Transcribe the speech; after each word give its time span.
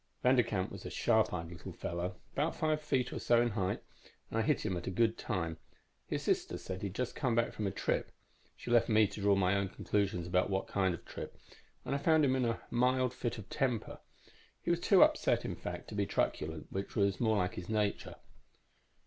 "Vanderkamp 0.25 0.71
was 0.71 0.83
a 0.83 0.89
sharp 0.89 1.31
eyed 1.31 1.51
little 1.51 1.73
fellow, 1.73 2.15
about 2.33 2.55
five 2.55 2.81
feet 2.81 3.13
or 3.13 3.19
so 3.19 3.39
in 3.39 3.49
height, 3.49 3.83
and 4.31 4.39
I 4.39 4.41
hit 4.41 4.65
him 4.65 4.75
at 4.75 4.87
a 4.87 4.89
good 4.89 5.15
time. 5.15 5.57
His 6.07 6.23
sister 6.23 6.57
said 6.57 6.81
he 6.81 6.87
had 6.87 6.95
just 6.95 7.15
come 7.15 7.35
back 7.35 7.53
from 7.53 7.67
a 7.67 7.71
trip 7.71 8.11
she 8.57 8.71
left 8.71 8.89
me 8.89 9.05
to 9.05 9.21
draw 9.21 9.35
my 9.35 9.53
own 9.53 9.69
conclusions 9.69 10.25
about 10.25 10.49
what 10.49 10.65
kind 10.67 10.95
of 10.95 11.05
trip 11.05 11.37
and 11.85 11.93
I 11.93 11.99
found 11.99 12.25
him 12.25 12.35
in 12.35 12.45
a 12.45 12.61
mild 12.71 13.13
fit 13.13 13.37
of 13.37 13.47
temper. 13.51 13.99
He 14.63 14.71
was 14.71 14.79
too 14.79 15.03
upset, 15.03 15.45
in 15.45 15.55
fact, 15.55 15.87
to 15.89 15.93
be 15.93 16.07
truculent, 16.07 16.71
which 16.71 16.95
was 16.95 17.19
more 17.19 17.37
like 17.37 17.53
his 17.53 17.69
nature. 17.69 18.15